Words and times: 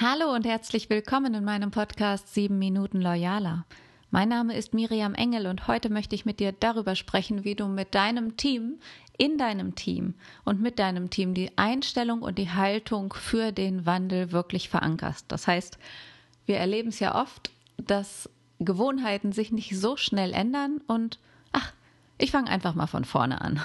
Hallo 0.00 0.32
und 0.32 0.46
herzlich 0.46 0.90
willkommen 0.90 1.34
in 1.34 1.42
meinem 1.42 1.72
Podcast 1.72 2.32
7 2.32 2.56
Minuten 2.56 3.00
Loyaler. 3.00 3.64
Mein 4.12 4.28
Name 4.28 4.54
ist 4.54 4.72
Miriam 4.72 5.12
Engel 5.12 5.48
und 5.48 5.66
heute 5.66 5.90
möchte 5.90 6.14
ich 6.14 6.24
mit 6.24 6.38
dir 6.38 6.52
darüber 6.52 6.94
sprechen, 6.94 7.42
wie 7.42 7.56
du 7.56 7.66
mit 7.66 7.96
deinem 7.96 8.36
Team, 8.36 8.78
in 9.16 9.38
deinem 9.38 9.74
Team 9.74 10.14
und 10.44 10.60
mit 10.60 10.78
deinem 10.78 11.10
Team 11.10 11.34
die 11.34 11.50
Einstellung 11.58 12.22
und 12.22 12.38
die 12.38 12.48
Haltung 12.48 13.12
für 13.12 13.50
den 13.50 13.86
Wandel 13.86 14.30
wirklich 14.30 14.68
verankerst. 14.68 15.24
Das 15.32 15.48
heißt, 15.48 15.80
wir 16.46 16.58
erleben 16.58 16.90
es 16.90 17.00
ja 17.00 17.20
oft, 17.20 17.50
dass 17.76 18.30
Gewohnheiten 18.60 19.32
sich 19.32 19.50
nicht 19.50 19.76
so 19.76 19.96
schnell 19.96 20.32
ändern 20.32 20.80
und 20.86 21.18
ach, 21.50 21.72
ich 22.18 22.30
fange 22.30 22.50
einfach 22.50 22.76
mal 22.76 22.86
von 22.86 23.04
vorne 23.04 23.40
an. 23.40 23.60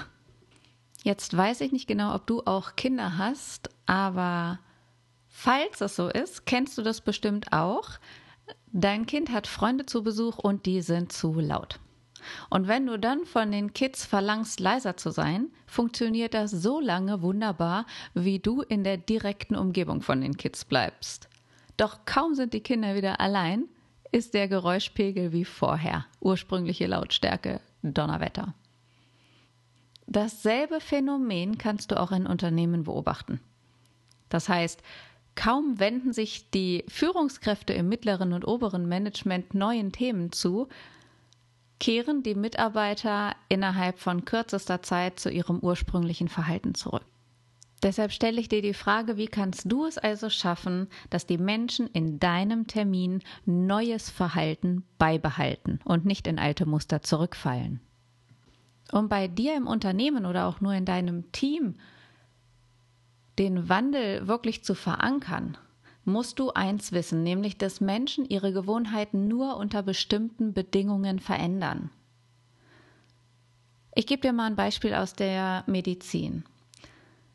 Jetzt 1.04 1.36
weiß 1.36 1.60
ich 1.60 1.70
nicht 1.70 1.86
genau, 1.86 2.12
ob 2.12 2.26
du 2.26 2.42
auch 2.44 2.74
Kinder 2.74 3.18
hast, 3.18 3.70
aber 3.86 4.58
Falls 5.36 5.80
es 5.80 5.96
so 5.96 6.08
ist, 6.08 6.46
kennst 6.46 6.78
du 6.78 6.82
das 6.82 7.00
bestimmt 7.00 7.52
auch. 7.52 7.90
Dein 8.72 9.04
Kind 9.04 9.30
hat 9.30 9.48
Freunde 9.48 9.84
zu 9.84 10.04
Besuch 10.04 10.38
und 10.38 10.64
die 10.64 10.80
sind 10.80 11.12
zu 11.12 11.38
laut. 11.38 11.80
Und 12.48 12.68
wenn 12.68 12.86
du 12.86 12.98
dann 12.98 13.26
von 13.26 13.50
den 13.50 13.74
Kids 13.74 14.06
verlangst, 14.06 14.60
leiser 14.60 14.96
zu 14.96 15.10
sein, 15.10 15.48
funktioniert 15.66 16.32
das 16.32 16.52
so 16.52 16.80
lange 16.80 17.20
wunderbar, 17.20 17.84
wie 18.14 18.38
du 18.38 18.62
in 18.62 18.84
der 18.84 18.96
direkten 18.96 19.56
Umgebung 19.56 20.00
von 20.00 20.20
den 20.20 20.36
Kids 20.36 20.64
bleibst. 20.64 21.28
Doch 21.76 22.06
kaum 22.06 22.34
sind 22.34 22.54
die 22.54 22.62
Kinder 22.62 22.94
wieder 22.94 23.20
allein, 23.20 23.64
ist 24.12 24.32
der 24.32 24.48
Geräuschpegel 24.48 25.32
wie 25.32 25.44
vorher. 25.44 26.06
Ursprüngliche 26.20 26.86
Lautstärke, 26.86 27.60
Donnerwetter. 27.82 28.54
Dasselbe 30.06 30.80
Phänomen 30.80 31.58
kannst 31.58 31.90
du 31.90 32.00
auch 32.00 32.12
in 32.12 32.26
Unternehmen 32.26 32.84
beobachten. 32.84 33.40
Das 34.28 34.48
heißt, 34.48 34.80
Kaum 35.34 35.78
wenden 35.80 36.12
sich 36.12 36.50
die 36.50 36.84
Führungskräfte 36.88 37.72
im 37.72 37.88
mittleren 37.88 38.32
und 38.32 38.46
oberen 38.46 38.88
Management 38.88 39.54
neuen 39.54 39.92
Themen 39.92 40.32
zu, 40.32 40.68
kehren 41.80 42.22
die 42.22 42.34
Mitarbeiter 42.34 43.34
innerhalb 43.48 43.98
von 43.98 44.24
kürzester 44.24 44.82
Zeit 44.82 45.18
zu 45.18 45.30
ihrem 45.30 45.58
ursprünglichen 45.58 46.28
Verhalten 46.28 46.74
zurück. 46.74 47.04
Deshalb 47.82 48.12
stelle 48.12 48.40
ich 48.40 48.48
dir 48.48 48.62
die 48.62 48.72
Frage, 48.72 49.18
wie 49.18 49.26
kannst 49.26 49.70
du 49.70 49.84
es 49.84 49.98
also 49.98 50.30
schaffen, 50.30 50.88
dass 51.10 51.26
die 51.26 51.36
Menschen 51.36 51.86
in 51.88 52.18
deinem 52.18 52.66
Termin 52.66 53.20
neues 53.44 54.08
Verhalten 54.08 54.84
beibehalten 54.96 55.80
und 55.84 56.06
nicht 56.06 56.26
in 56.26 56.38
alte 56.38 56.64
Muster 56.64 57.02
zurückfallen? 57.02 57.80
Um 58.90 59.10
bei 59.10 59.28
dir 59.28 59.54
im 59.54 59.66
Unternehmen 59.66 60.24
oder 60.24 60.46
auch 60.46 60.62
nur 60.62 60.72
in 60.72 60.86
deinem 60.86 61.30
Team 61.32 61.74
den 63.38 63.68
Wandel 63.68 64.26
wirklich 64.28 64.64
zu 64.64 64.74
verankern, 64.74 65.56
musst 66.04 66.38
du 66.38 66.50
eins 66.52 66.92
wissen, 66.92 67.22
nämlich 67.22 67.58
dass 67.58 67.80
Menschen 67.80 68.24
ihre 68.28 68.52
Gewohnheiten 68.52 69.26
nur 69.26 69.56
unter 69.56 69.82
bestimmten 69.82 70.52
Bedingungen 70.52 71.18
verändern. 71.18 71.90
Ich 73.94 74.06
gebe 74.06 74.22
dir 74.22 74.32
mal 74.32 74.46
ein 74.46 74.56
Beispiel 74.56 74.94
aus 74.94 75.14
der 75.14 75.64
Medizin. 75.66 76.44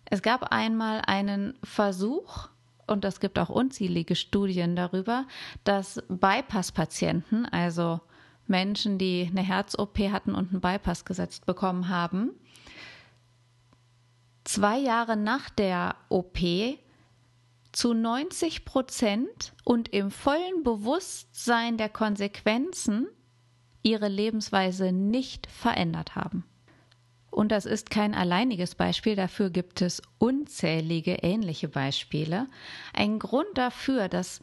Es 0.05 0.21
gab 0.21 0.51
einmal 0.51 1.01
einen 1.05 1.57
Versuch, 1.63 2.49
und 2.89 3.05
es 3.05 3.19
gibt 3.19 3.37
auch 3.37 3.49
unzählige 3.49 4.15
Studien 4.15 4.75
darüber, 4.75 5.25
dass 5.63 6.03
Bypass-Patienten, 6.09 7.45
also 7.45 8.01
Menschen, 8.47 8.97
die 8.97 9.27
eine 9.29 9.43
Herz-OP 9.43 9.99
hatten 10.11 10.33
und 10.33 10.49
einen 10.49 10.61
Bypass 10.61 11.05
gesetzt 11.05 11.45
bekommen 11.45 11.87
haben, 11.87 12.31
zwei 14.49 14.79
Jahre 14.79 15.15
nach 15.15 15.51
der 15.51 15.95
OP 16.09 16.39
zu 17.71 17.93
90 17.93 18.65
Prozent 18.65 19.53
und 19.63 19.89
im 19.89 20.09
vollen 20.09 20.63
Bewusstsein 20.63 21.77
der 21.77 21.89
Konsequenzen 21.89 23.07
ihre 23.83 24.07
Lebensweise 24.07 24.91
nicht 24.91 25.45
verändert 25.45 26.15
haben. 26.15 26.45
Und 27.29 27.51
das 27.51 27.67
ist 27.67 27.91
kein 27.91 28.15
alleiniges 28.15 28.73
Beispiel, 28.73 29.15
dafür 29.15 29.51
gibt 29.51 29.83
es 29.83 30.01
unzählige 30.17 31.17
ähnliche 31.21 31.69
Beispiele. 31.69 32.47
Ein 32.91 33.19
Grund 33.19 33.49
dafür, 33.53 34.09
dass 34.09 34.39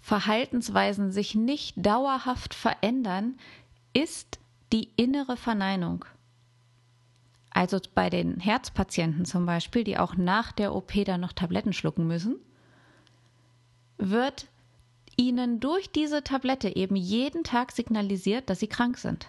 Verhaltensweisen 0.00 1.12
sich 1.12 1.36
nicht 1.36 1.74
dauerhaft 1.76 2.52
verändern, 2.52 3.38
ist 3.92 4.40
die 4.72 4.90
innere 4.96 5.36
Verneinung. 5.36 6.04
Also 7.56 7.80
bei 7.94 8.10
den 8.10 8.38
Herzpatienten 8.38 9.24
zum 9.24 9.46
Beispiel, 9.46 9.82
die 9.82 9.96
auch 9.96 10.14
nach 10.14 10.52
der 10.52 10.74
OP 10.74 10.92
dann 11.06 11.22
noch 11.22 11.32
Tabletten 11.32 11.72
schlucken 11.72 12.06
müssen, 12.06 12.36
wird 13.96 14.48
ihnen 15.16 15.58
durch 15.58 15.90
diese 15.90 16.22
Tablette 16.22 16.76
eben 16.76 16.96
jeden 16.96 17.44
Tag 17.44 17.72
signalisiert, 17.72 18.50
dass 18.50 18.60
sie 18.60 18.66
krank 18.66 18.98
sind. 18.98 19.28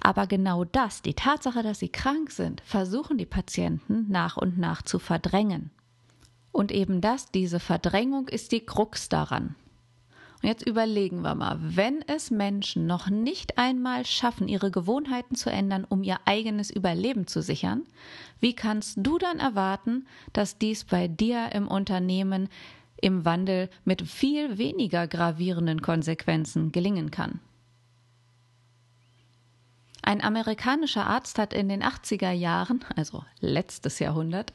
Aber 0.00 0.26
genau 0.26 0.64
das, 0.64 1.02
die 1.02 1.12
Tatsache, 1.12 1.62
dass 1.62 1.80
sie 1.80 1.90
krank 1.90 2.30
sind, 2.30 2.62
versuchen 2.62 3.18
die 3.18 3.26
Patienten 3.26 4.06
nach 4.08 4.38
und 4.38 4.56
nach 4.56 4.80
zu 4.80 4.98
verdrängen. 4.98 5.70
Und 6.52 6.72
eben 6.72 7.02
das, 7.02 7.30
diese 7.32 7.60
Verdrängung 7.60 8.28
ist 8.28 8.52
die 8.52 8.64
Krux 8.64 9.10
daran. 9.10 9.56
Und 10.40 10.48
jetzt 10.48 10.66
überlegen 10.66 11.22
wir 11.22 11.34
mal, 11.34 11.58
wenn 11.60 12.02
es 12.06 12.30
Menschen 12.30 12.86
noch 12.86 13.08
nicht 13.10 13.58
einmal 13.58 14.06
schaffen, 14.06 14.46
ihre 14.46 14.70
Gewohnheiten 14.70 15.34
zu 15.34 15.50
ändern, 15.50 15.84
um 15.84 16.04
ihr 16.04 16.18
eigenes 16.26 16.70
Überleben 16.70 17.26
zu 17.26 17.42
sichern, 17.42 17.82
wie 18.38 18.54
kannst 18.54 18.98
du 18.98 19.18
dann 19.18 19.40
erwarten, 19.40 20.06
dass 20.32 20.58
dies 20.58 20.84
bei 20.84 21.08
dir 21.08 21.50
im 21.52 21.66
Unternehmen 21.66 22.48
im 23.00 23.24
Wandel 23.24 23.68
mit 23.84 24.02
viel 24.02 24.58
weniger 24.58 25.08
gravierenden 25.08 25.82
Konsequenzen 25.82 26.70
gelingen 26.70 27.10
kann? 27.10 27.40
Ein 30.02 30.22
amerikanischer 30.22 31.06
Arzt 31.06 31.38
hat 31.38 31.52
in 31.52 31.68
den 31.68 31.82
80er 31.82 32.30
Jahren, 32.30 32.84
also 32.96 33.24
letztes 33.40 33.98
Jahrhundert, 33.98 34.52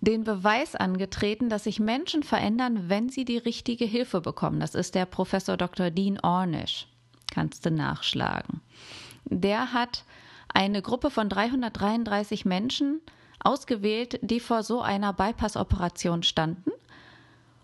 den 0.00 0.24
Beweis 0.24 0.74
angetreten, 0.74 1.48
dass 1.48 1.64
sich 1.64 1.78
Menschen 1.78 2.22
verändern, 2.22 2.88
wenn 2.88 3.08
sie 3.08 3.24
die 3.24 3.38
richtige 3.38 3.84
Hilfe 3.84 4.20
bekommen. 4.20 4.60
Das 4.60 4.74
ist 4.74 4.94
der 4.94 5.06
Professor 5.06 5.56
Dr. 5.56 5.90
Dean 5.90 6.18
Ornish. 6.20 6.86
Kannst 7.30 7.66
du 7.66 7.70
nachschlagen. 7.70 8.60
Der 9.24 9.72
hat 9.72 10.04
eine 10.52 10.82
Gruppe 10.82 11.10
von 11.10 11.28
333 11.28 12.44
Menschen 12.44 13.00
ausgewählt, 13.38 14.18
die 14.22 14.40
vor 14.40 14.62
so 14.62 14.80
einer 14.80 15.12
Bypass-Operation 15.12 16.22
standen 16.22 16.72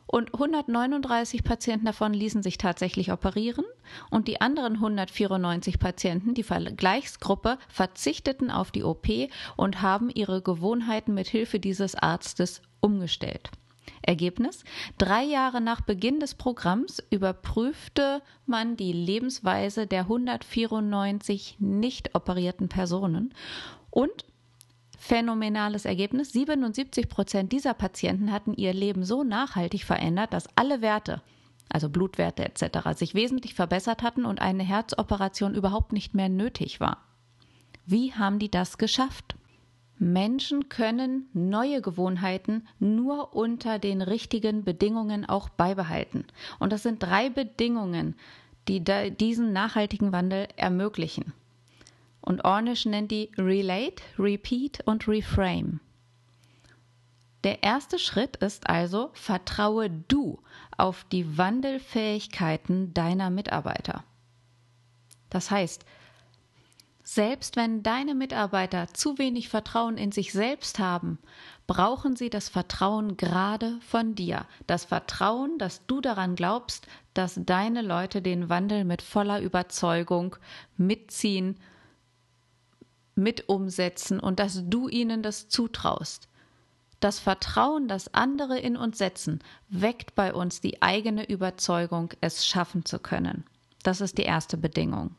und 0.06 0.34
139 0.34 1.42
Patienten 1.42 1.86
davon 1.86 2.14
ließen 2.14 2.42
sich 2.42 2.58
tatsächlich 2.58 3.10
operieren 3.12 3.64
und 4.10 4.28
die 4.28 4.40
anderen 4.40 4.74
194 4.74 5.78
Patienten, 5.78 6.34
die 6.34 6.42
Vergleichsgruppe, 6.42 7.58
verzichteten 7.68 8.50
auf 8.50 8.70
die 8.70 8.84
OP 8.84 9.08
und 9.56 9.82
haben 9.82 10.10
ihre 10.10 10.42
Gewohnheiten 10.42 11.14
mit 11.14 11.28
Hilfe 11.28 11.58
dieses 11.58 11.94
Arztes 11.96 12.62
umgestellt. 12.80 13.50
Ergebnis? 14.02 14.64
Drei 14.98 15.24
Jahre 15.24 15.60
nach 15.60 15.80
Beginn 15.80 16.20
des 16.20 16.34
Programms 16.34 17.02
überprüfte 17.10 18.22
man 18.46 18.76
die 18.76 18.92
Lebensweise 18.92 19.86
der 19.86 20.02
194 20.02 21.56
nicht 21.58 22.14
operierten 22.14 22.68
Personen 22.68 23.34
und 23.90 24.24
Phänomenales 25.06 25.84
Ergebnis. 25.84 26.32
77 26.32 27.08
Prozent 27.08 27.52
dieser 27.52 27.74
Patienten 27.74 28.32
hatten 28.32 28.54
ihr 28.54 28.72
Leben 28.72 29.04
so 29.04 29.22
nachhaltig 29.22 29.84
verändert, 29.84 30.32
dass 30.32 30.48
alle 30.56 30.82
Werte, 30.82 31.22
also 31.68 31.88
Blutwerte 31.88 32.44
etc., 32.44 32.98
sich 32.98 33.14
wesentlich 33.14 33.54
verbessert 33.54 34.02
hatten 34.02 34.24
und 34.24 34.40
eine 34.40 34.64
Herzoperation 34.64 35.54
überhaupt 35.54 35.92
nicht 35.92 36.14
mehr 36.14 36.28
nötig 36.28 36.80
war. 36.80 37.04
Wie 37.84 38.14
haben 38.14 38.40
die 38.40 38.50
das 38.50 38.78
geschafft? 38.78 39.36
Menschen 39.96 40.68
können 40.68 41.28
neue 41.32 41.82
Gewohnheiten 41.82 42.66
nur 42.80 43.32
unter 43.32 43.78
den 43.78 44.02
richtigen 44.02 44.64
Bedingungen 44.64 45.24
auch 45.24 45.48
beibehalten. 45.48 46.24
Und 46.58 46.72
das 46.72 46.82
sind 46.82 47.00
drei 47.00 47.30
Bedingungen, 47.30 48.16
die 48.66 48.82
diesen 48.82 49.52
nachhaltigen 49.52 50.10
Wandel 50.10 50.48
ermöglichen. 50.56 51.32
Und 52.26 52.44
Ornish 52.44 52.86
nennt 52.86 53.12
die 53.12 53.30
Relate, 53.38 54.02
Repeat 54.18 54.80
und 54.84 55.06
Reframe. 55.06 55.78
Der 57.44 57.62
erste 57.62 58.00
Schritt 58.00 58.34
ist 58.38 58.68
also, 58.68 59.10
vertraue 59.12 59.88
du 59.88 60.42
auf 60.76 61.04
die 61.12 61.38
Wandelfähigkeiten 61.38 62.92
deiner 62.92 63.30
Mitarbeiter. 63.30 64.02
Das 65.30 65.52
heißt, 65.52 65.84
selbst 67.04 67.54
wenn 67.54 67.84
deine 67.84 68.16
Mitarbeiter 68.16 68.88
zu 68.88 69.18
wenig 69.18 69.48
Vertrauen 69.48 69.96
in 69.96 70.10
sich 70.10 70.32
selbst 70.32 70.80
haben, 70.80 71.20
brauchen 71.68 72.16
sie 72.16 72.28
das 72.28 72.48
Vertrauen 72.48 73.16
gerade 73.16 73.78
von 73.82 74.16
dir. 74.16 74.46
Das 74.66 74.84
Vertrauen, 74.84 75.58
dass 75.58 75.86
du 75.86 76.00
daran 76.00 76.34
glaubst, 76.34 76.88
dass 77.14 77.38
deine 77.40 77.82
Leute 77.82 78.20
den 78.20 78.48
Wandel 78.48 78.82
mit 78.82 79.02
voller 79.02 79.40
Überzeugung 79.40 80.34
mitziehen 80.76 81.60
mit 83.16 83.48
umsetzen 83.48 84.20
und 84.20 84.38
dass 84.38 84.62
du 84.66 84.88
ihnen 84.88 85.22
das 85.22 85.48
zutraust. 85.48 86.28
Das 87.00 87.18
Vertrauen, 87.18 87.88
das 87.88 88.14
andere 88.14 88.58
in 88.58 88.76
uns 88.76 88.98
setzen, 88.98 89.40
weckt 89.68 90.14
bei 90.14 90.32
uns 90.32 90.60
die 90.60 90.80
eigene 90.82 91.28
Überzeugung, 91.28 92.12
es 92.20 92.46
schaffen 92.46 92.84
zu 92.84 92.98
können. 92.98 93.44
Das 93.82 94.00
ist 94.00 94.18
die 94.18 94.22
erste 94.22 94.56
Bedingung. 94.56 95.14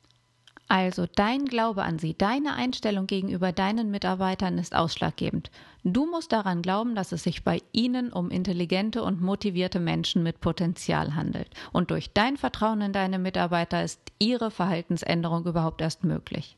Also 0.70 1.06
dein 1.06 1.46
Glaube 1.46 1.84
an 1.84 1.98
sie, 1.98 2.14
deine 2.14 2.56
Einstellung 2.56 3.08
gegenüber 3.08 3.54
deinen 3.54 3.90
Mitarbeitern 3.90 4.58
ist 4.58 4.76
ausschlaggebend. 4.76 5.50
Du 5.86 6.06
musst 6.06 6.34
daran 6.34 6.62
glauben, 6.62 6.94
dass 6.94 7.14
es 7.14 7.24
sich 7.24 7.46
bei 7.46 7.62
ihnen 7.72 8.12
um 8.12 8.30
intelligente 8.30 9.02
und 9.02 9.22
motivierte 9.22 9.80
Menschen 9.80 10.24
mit 10.24 10.42
Potenzial 10.42 11.16
handelt. 11.16 11.50
Und 11.72 11.92
durch 11.92 12.12
dein 12.12 12.36
Vertrauen 12.36 12.82
in 12.82 12.92
deine 12.92 13.18
Mitarbeiter 13.18 13.82
ist 13.82 14.02
ihre 14.20 14.52
Verhaltensänderung 14.52 15.46
überhaupt 15.46 15.80
erst 15.80 16.04
möglich. 16.04 16.58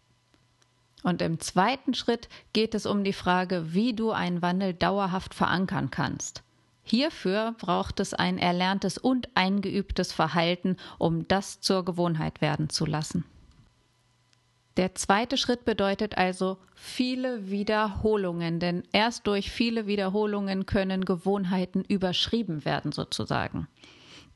Und 1.04 1.22
im 1.22 1.40
zweiten 1.40 1.94
Schritt 1.94 2.28
geht 2.54 2.76
es 2.76 2.86
um 2.86 3.04
die 3.04 3.14
Frage, 3.14 3.74
wie 3.74 3.94
du 3.94 4.12
einen 4.12 4.42
Wandel 4.42 4.74
dauerhaft 4.74 5.34
verankern 5.34 5.92
kannst. 5.92 6.44
Hierfür 6.84 7.56
braucht 7.60 8.00
es 8.00 8.14
ein 8.14 8.38
erlerntes 8.38 8.98
und 8.98 9.30
eingeübtes 9.36 10.12
Verhalten, 10.12 10.76
um 10.98 11.28
das 11.28 11.62
zur 11.62 11.86
Gewohnheit 11.86 12.42
werden 12.42 12.70
zu 12.70 12.86
lassen. 12.86 13.26
Der 14.76 14.96
zweite 14.96 15.38
Schritt 15.38 15.66
bedeutet 15.66 16.18
also 16.18 16.58
viele 16.74 17.50
Wiederholungen, 17.50 18.60
denn 18.60 18.84
erst 18.92 19.28
durch 19.28 19.52
viele 19.52 19.88
Wiederholungen 19.88 20.66
können 20.66 21.06
Gewohnheiten 21.06 21.84
überschrieben 21.84 22.66
werden 22.66 22.92
sozusagen. 22.92 23.68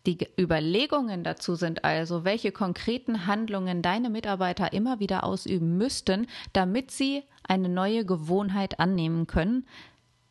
Die 0.05 0.17
Überlegungen 0.37 1.23
dazu 1.23 1.55
sind 1.55 1.85
also, 1.85 2.25
welche 2.25 2.51
konkreten 2.51 3.25
Handlungen 3.25 3.81
deine 3.81 4.09
Mitarbeiter 4.09 4.73
immer 4.73 4.99
wieder 4.99 5.23
ausüben 5.23 5.77
müssten, 5.77 6.27
damit 6.51 6.91
sie 6.91 7.23
eine 7.43 7.69
neue 7.69 8.05
Gewohnheit 8.05 8.79
annehmen 8.79 9.27
können 9.27 9.65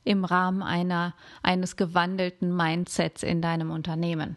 im 0.04 0.24
Rahmen 0.24 0.62
einer, 0.62 1.14
eines 1.42 1.76
gewandelten 1.76 2.54
Mindsets 2.54 3.22
in 3.22 3.40
deinem 3.40 3.70
Unternehmen. 3.70 4.36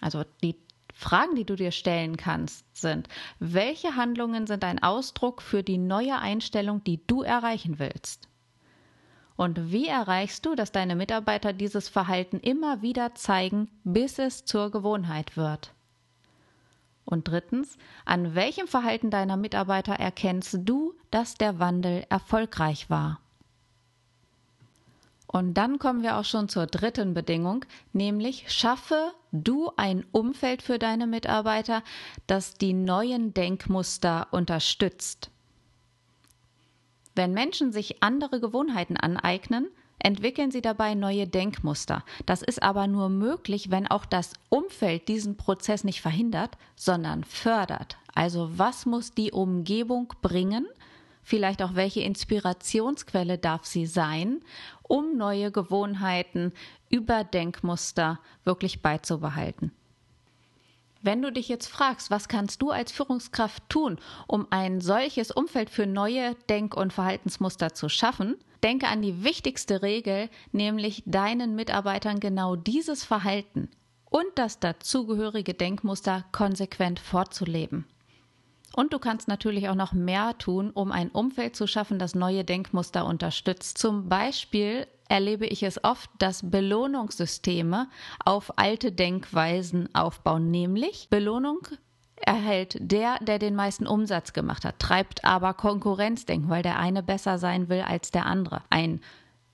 Also 0.00 0.24
die 0.42 0.56
Fragen, 0.94 1.36
die 1.36 1.44
du 1.44 1.54
dir 1.54 1.70
stellen 1.70 2.16
kannst, 2.16 2.64
sind, 2.76 3.08
welche 3.38 3.94
Handlungen 3.94 4.46
sind 4.46 4.64
ein 4.64 4.82
Ausdruck 4.82 5.42
für 5.42 5.62
die 5.62 5.78
neue 5.78 6.18
Einstellung, 6.18 6.82
die 6.82 7.06
du 7.06 7.22
erreichen 7.22 7.78
willst? 7.78 8.29
Und 9.40 9.72
wie 9.72 9.86
erreichst 9.86 10.44
du, 10.44 10.54
dass 10.54 10.70
deine 10.70 10.94
Mitarbeiter 10.94 11.54
dieses 11.54 11.88
Verhalten 11.88 12.40
immer 12.40 12.82
wieder 12.82 13.14
zeigen, 13.14 13.70
bis 13.84 14.18
es 14.18 14.44
zur 14.44 14.70
Gewohnheit 14.70 15.34
wird? 15.34 15.72
Und 17.06 17.26
drittens, 17.26 17.78
an 18.04 18.34
welchem 18.34 18.68
Verhalten 18.68 19.08
deiner 19.08 19.38
Mitarbeiter 19.38 19.94
erkennst 19.94 20.58
du, 20.64 20.92
dass 21.10 21.36
der 21.36 21.58
Wandel 21.58 22.04
erfolgreich 22.10 22.90
war? 22.90 23.18
Und 25.26 25.54
dann 25.54 25.78
kommen 25.78 26.02
wir 26.02 26.18
auch 26.18 26.26
schon 26.26 26.50
zur 26.50 26.66
dritten 26.66 27.14
Bedingung, 27.14 27.64
nämlich 27.94 28.52
schaffe 28.52 29.10
du 29.32 29.70
ein 29.78 30.04
Umfeld 30.12 30.60
für 30.60 30.78
deine 30.78 31.06
Mitarbeiter, 31.06 31.82
das 32.26 32.52
die 32.58 32.74
neuen 32.74 33.32
Denkmuster 33.32 34.26
unterstützt. 34.32 35.30
Wenn 37.20 37.34
Menschen 37.34 37.70
sich 37.70 38.02
andere 38.02 38.40
Gewohnheiten 38.40 38.96
aneignen, 38.96 39.68
entwickeln 39.98 40.50
sie 40.50 40.62
dabei 40.62 40.94
neue 40.94 41.26
Denkmuster. 41.26 42.02
Das 42.24 42.40
ist 42.40 42.62
aber 42.62 42.86
nur 42.86 43.10
möglich, 43.10 43.70
wenn 43.70 43.86
auch 43.86 44.06
das 44.06 44.32
Umfeld 44.48 45.06
diesen 45.06 45.36
Prozess 45.36 45.84
nicht 45.84 46.00
verhindert, 46.00 46.56
sondern 46.76 47.24
fördert. 47.24 47.98
Also 48.14 48.52
was 48.56 48.86
muss 48.86 49.12
die 49.12 49.32
Umgebung 49.32 50.14
bringen, 50.22 50.66
vielleicht 51.22 51.60
auch 51.60 51.74
welche 51.74 52.00
Inspirationsquelle 52.00 53.36
darf 53.36 53.66
sie 53.66 53.84
sein, 53.84 54.40
um 54.82 55.18
neue 55.18 55.52
Gewohnheiten 55.52 56.54
über 56.88 57.22
Denkmuster 57.22 58.18
wirklich 58.44 58.80
beizubehalten. 58.80 59.72
Wenn 61.02 61.22
du 61.22 61.32
dich 61.32 61.48
jetzt 61.48 61.68
fragst, 61.68 62.10
was 62.10 62.28
kannst 62.28 62.60
du 62.60 62.70
als 62.70 62.92
Führungskraft 62.92 63.62
tun, 63.70 63.98
um 64.26 64.46
ein 64.50 64.82
solches 64.82 65.30
Umfeld 65.30 65.70
für 65.70 65.86
neue 65.86 66.34
Denk- 66.50 66.76
und 66.76 66.92
Verhaltensmuster 66.92 67.72
zu 67.72 67.88
schaffen, 67.88 68.36
denke 68.62 68.86
an 68.88 69.00
die 69.00 69.24
wichtigste 69.24 69.82
Regel, 69.82 70.28
nämlich 70.52 71.02
deinen 71.06 71.54
Mitarbeitern 71.54 72.20
genau 72.20 72.54
dieses 72.54 73.02
Verhalten 73.02 73.70
und 74.10 74.26
das 74.34 74.60
dazugehörige 74.60 75.54
Denkmuster 75.54 76.24
konsequent 76.32 77.00
vorzuleben. 77.00 77.86
Und 78.74 78.92
du 78.92 78.98
kannst 78.98 79.26
natürlich 79.26 79.68
auch 79.68 79.74
noch 79.74 79.92
mehr 79.92 80.36
tun, 80.36 80.70
um 80.70 80.92
ein 80.92 81.10
Umfeld 81.10 81.56
zu 81.56 81.66
schaffen, 81.66 81.98
das 81.98 82.14
neue 82.14 82.44
Denkmuster 82.44 83.06
unterstützt. 83.06 83.78
Zum 83.78 84.08
Beispiel 84.08 84.86
erlebe 85.10 85.46
ich 85.46 85.62
es 85.62 85.82
oft, 85.82 86.08
dass 86.18 86.50
Belohnungssysteme 86.50 87.88
auf 88.24 88.58
alte 88.58 88.92
Denkweisen 88.92 89.94
aufbauen, 89.94 90.50
nämlich 90.50 91.08
Belohnung 91.10 91.66
erhält 92.22 92.76
der, 92.80 93.18
der 93.20 93.38
den 93.38 93.54
meisten 93.54 93.86
Umsatz 93.86 94.32
gemacht 94.32 94.64
hat, 94.64 94.78
treibt 94.78 95.24
aber 95.24 95.54
Konkurrenzdenken, 95.54 96.48
weil 96.48 96.62
der 96.62 96.78
eine 96.78 97.02
besser 97.02 97.38
sein 97.38 97.68
will 97.68 97.80
als 97.80 98.10
der 98.10 98.26
andere. 98.26 98.62
Ein 98.70 99.00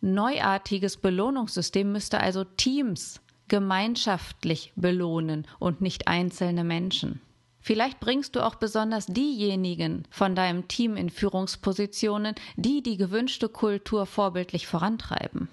neuartiges 0.00 0.98
Belohnungssystem 0.98 1.90
müsste 1.90 2.20
also 2.20 2.44
Teams 2.44 3.20
gemeinschaftlich 3.48 4.72
belohnen 4.76 5.46
und 5.58 5.80
nicht 5.80 6.08
einzelne 6.08 6.64
Menschen. 6.64 7.20
Vielleicht 7.66 7.98
bringst 7.98 8.36
du 8.36 8.46
auch 8.46 8.54
besonders 8.54 9.06
diejenigen 9.06 10.04
von 10.08 10.36
deinem 10.36 10.68
Team 10.68 10.96
in 10.96 11.10
Führungspositionen, 11.10 12.36
die 12.54 12.80
die 12.80 12.96
gewünschte 12.96 13.48
Kultur 13.48 14.06
vorbildlich 14.06 14.68
vorantreiben. 14.68 15.48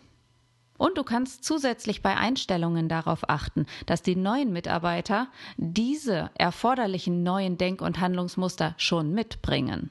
Und 0.77 0.99
du 0.99 1.03
kannst 1.03 1.43
zusätzlich 1.43 2.03
bei 2.03 2.15
Einstellungen 2.15 2.87
darauf 2.87 3.27
achten, 3.31 3.65
dass 3.87 4.03
die 4.03 4.15
neuen 4.15 4.53
Mitarbeiter 4.53 5.27
diese 5.57 6.29
erforderlichen 6.35 7.23
neuen 7.23 7.57
Denk- 7.57 7.81
und 7.81 7.99
Handlungsmuster 7.99 8.75
schon 8.77 9.11
mitbringen. 9.11 9.89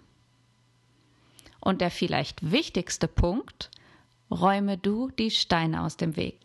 Und 1.58 1.80
der 1.80 1.90
vielleicht 1.90 2.52
wichtigste 2.52 3.08
Punkt, 3.08 3.68
räume 4.30 4.78
du 4.78 5.10
die 5.10 5.32
Steine 5.32 5.82
aus 5.82 5.96
dem 5.96 6.14
Weg. 6.14 6.38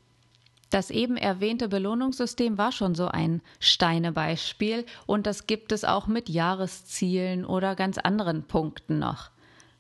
Das 0.70 0.90
eben 0.90 1.16
erwähnte 1.16 1.70
Belohnungssystem 1.70 2.58
war 2.58 2.72
schon 2.72 2.94
so 2.94 3.08
ein 3.08 3.42
Steinebeispiel 3.60 4.86
und 5.06 5.26
das 5.26 5.48
gibt 5.48 5.72
es 5.72 5.86
auch 5.86 6.08
mit 6.08 6.30
Jahreszielen 6.30 7.46
oder 7.46 7.76
ganz 7.76 7.98
anderen 7.98 8.44
Punkten 8.44 9.00
noch. 9.00 9.32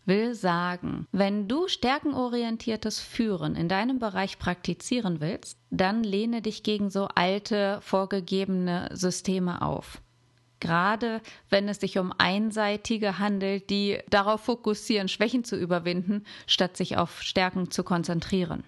Will 0.05 0.35
sagen, 0.35 1.05
wenn 1.11 1.49
du 1.49 1.67
stärkenorientiertes 1.67 3.01
Führen 3.01 3.57
in 3.57 3.67
deinem 3.67 3.99
Bereich 3.99 4.39
praktizieren 4.39 5.19
willst, 5.19 5.59
dann 5.69 6.01
lehne 6.01 6.41
dich 6.41 6.63
gegen 6.63 6.89
so 6.89 7.09
alte, 7.13 7.79
vorgegebene 7.81 8.89
Systeme 8.93 9.61
auf. 9.61 10.01
Gerade 10.61 11.21
wenn 11.49 11.67
es 11.67 11.81
sich 11.81 11.99
um 11.99 12.13
einseitige 12.17 13.19
handelt, 13.19 13.69
die 13.69 13.99
darauf 14.09 14.41
fokussieren, 14.41 15.09
Schwächen 15.09 15.43
zu 15.43 15.57
überwinden, 15.57 16.23
statt 16.47 16.77
sich 16.77 16.97
auf 16.97 17.21
Stärken 17.21 17.69
zu 17.69 17.83
konzentrieren. 17.83 18.63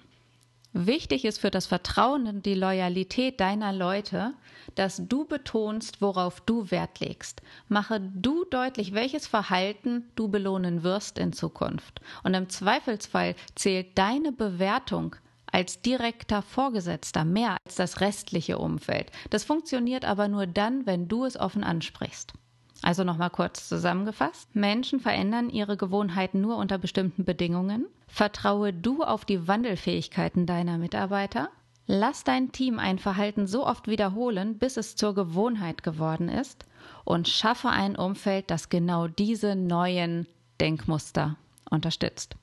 Wichtig 0.71 1.25
ist 1.25 1.39
für 1.39 1.49
das 1.49 1.65
Vertrauen 1.65 2.27
und 2.27 2.45
die 2.45 2.53
Loyalität 2.53 3.39
deiner 3.39 3.73
Leute, 3.73 4.33
dass 4.75 5.01
du 5.07 5.25
betonst, 5.25 5.99
worauf 5.99 6.41
du 6.41 6.69
Wert 6.69 6.99
legst. 6.99 7.41
Mache 7.69 7.99
du 7.99 8.45
deutlich, 8.45 8.93
welches 8.93 9.25
Verhalten 9.25 10.11
du 10.15 10.27
belohnen 10.27 10.83
wirst 10.83 11.17
in 11.17 11.33
Zukunft. 11.33 12.01
Und 12.23 12.35
im 12.35 12.49
Zweifelsfall 12.49 13.35
zählt 13.55 13.97
deine 13.97 14.31
Bewertung 14.31 15.15
als 15.51 15.81
direkter 15.81 16.43
Vorgesetzter 16.43 17.25
mehr 17.25 17.57
als 17.65 17.75
das 17.75 17.99
restliche 17.99 18.59
Umfeld. 18.59 19.11
Das 19.31 19.43
funktioniert 19.43 20.05
aber 20.05 20.27
nur 20.27 20.45
dann, 20.45 20.85
wenn 20.85 21.07
du 21.07 21.25
es 21.25 21.35
offen 21.35 21.63
ansprichst. 21.63 22.33
Also 22.81 23.03
nochmal 23.03 23.29
kurz 23.29 23.67
zusammengefasst. 23.67 24.55
Menschen 24.55 24.99
verändern 24.99 25.49
ihre 25.49 25.75
Gewohnheiten 25.75 26.41
nur 26.41 26.57
unter 26.57 26.77
bestimmten 26.77 27.25
Bedingungen. 27.25 27.85
Vertraue 28.07 28.73
du 28.73 29.03
auf 29.03 29.25
die 29.25 29.47
Wandelfähigkeiten 29.47 30.45
deiner 30.45 30.77
Mitarbeiter. 30.77 31.49
Lass 31.87 32.23
dein 32.23 32.51
Team 32.51 32.79
ein 32.79 32.99
Verhalten 32.99 33.47
so 33.47 33.65
oft 33.65 33.87
wiederholen, 33.87 34.57
bis 34.57 34.77
es 34.77 34.95
zur 34.95 35.13
Gewohnheit 35.13 35.83
geworden 35.83 36.29
ist. 36.29 36.65
Und 37.03 37.27
schaffe 37.27 37.69
ein 37.69 37.95
Umfeld, 37.95 38.51
das 38.51 38.69
genau 38.69 39.07
diese 39.07 39.55
neuen 39.55 40.27
Denkmuster 40.61 41.35
unterstützt. 41.69 42.35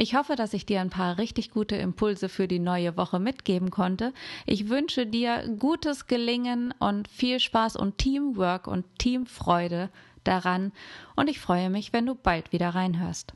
Ich 0.00 0.14
hoffe, 0.14 0.36
dass 0.36 0.54
ich 0.54 0.64
dir 0.64 0.80
ein 0.80 0.90
paar 0.90 1.18
richtig 1.18 1.50
gute 1.50 1.74
Impulse 1.74 2.28
für 2.28 2.46
die 2.46 2.60
neue 2.60 2.96
Woche 2.96 3.18
mitgeben 3.18 3.72
konnte. 3.72 4.14
Ich 4.46 4.68
wünsche 4.68 5.06
dir 5.06 5.48
gutes 5.58 6.06
Gelingen 6.06 6.72
und 6.78 7.08
viel 7.08 7.40
Spaß 7.40 7.74
und 7.74 7.98
Teamwork 7.98 8.68
und 8.68 8.84
Teamfreude 9.00 9.90
daran 10.22 10.70
und 11.16 11.28
ich 11.28 11.40
freue 11.40 11.68
mich, 11.68 11.92
wenn 11.92 12.06
du 12.06 12.14
bald 12.14 12.52
wieder 12.52 12.70
reinhörst. 12.70 13.34